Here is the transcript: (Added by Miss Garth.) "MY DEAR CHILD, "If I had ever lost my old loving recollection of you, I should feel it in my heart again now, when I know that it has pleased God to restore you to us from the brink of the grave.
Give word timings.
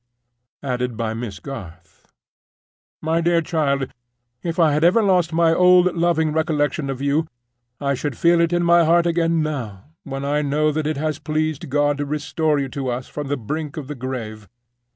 (Added 0.63 0.97
by 0.97 1.13
Miss 1.13 1.37
Garth.) 1.39 2.07
"MY 3.03 3.21
DEAR 3.21 3.41
CHILD, 3.43 3.93
"If 4.41 4.57
I 4.57 4.71
had 4.73 4.83
ever 4.83 5.03
lost 5.03 5.31
my 5.31 5.53
old 5.53 5.95
loving 5.95 6.33
recollection 6.33 6.89
of 6.89 7.03
you, 7.03 7.27
I 7.79 7.93
should 7.93 8.17
feel 8.17 8.41
it 8.41 8.51
in 8.51 8.63
my 8.63 8.83
heart 8.83 9.05
again 9.05 9.43
now, 9.43 9.83
when 10.03 10.25
I 10.25 10.41
know 10.41 10.71
that 10.71 10.87
it 10.87 10.97
has 10.97 11.19
pleased 11.19 11.69
God 11.69 11.99
to 11.99 12.05
restore 12.07 12.57
you 12.57 12.67
to 12.69 12.87
us 12.89 13.07
from 13.07 13.27
the 13.27 13.37
brink 13.37 13.77
of 13.77 13.87
the 13.87 13.93
grave. 13.93 14.49